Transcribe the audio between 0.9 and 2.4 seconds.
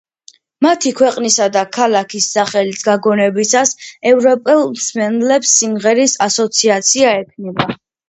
ქვეყნისა და ქალაქის